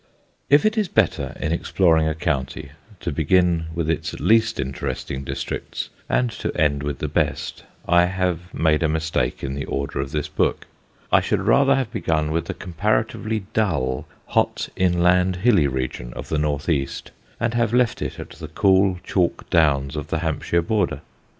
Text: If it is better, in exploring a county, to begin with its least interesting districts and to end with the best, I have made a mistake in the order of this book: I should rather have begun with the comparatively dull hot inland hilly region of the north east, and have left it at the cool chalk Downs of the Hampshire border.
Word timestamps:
If 0.49 0.65
it 0.65 0.79
is 0.79 0.87
better, 0.87 1.37
in 1.39 1.51
exploring 1.51 2.07
a 2.07 2.15
county, 2.15 2.71
to 3.01 3.11
begin 3.11 3.67
with 3.75 3.87
its 3.87 4.15
least 4.19 4.59
interesting 4.59 5.23
districts 5.23 5.89
and 6.09 6.31
to 6.39 6.51
end 6.59 6.81
with 6.81 6.97
the 6.97 7.07
best, 7.07 7.65
I 7.87 8.05
have 8.05 8.51
made 8.51 8.81
a 8.81 8.89
mistake 8.89 9.43
in 9.43 9.53
the 9.53 9.65
order 9.65 9.99
of 9.99 10.09
this 10.11 10.27
book: 10.27 10.65
I 11.11 11.21
should 11.21 11.41
rather 11.41 11.75
have 11.75 11.91
begun 11.91 12.31
with 12.31 12.45
the 12.45 12.55
comparatively 12.55 13.45
dull 13.53 14.07
hot 14.25 14.69
inland 14.75 15.35
hilly 15.35 15.67
region 15.67 16.13
of 16.15 16.29
the 16.29 16.39
north 16.39 16.67
east, 16.67 17.11
and 17.39 17.53
have 17.53 17.71
left 17.71 18.01
it 18.01 18.19
at 18.19 18.31
the 18.31 18.47
cool 18.47 18.97
chalk 19.03 19.51
Downs 19.51 19.95
of 19.95 20.07
the 20.07 20.17
Hampshire 20.17 20.63
border. 20.63 21.01